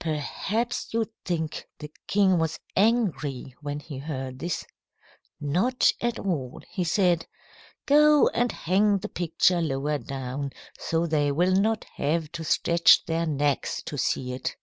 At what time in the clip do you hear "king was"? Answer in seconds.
2.08-2.58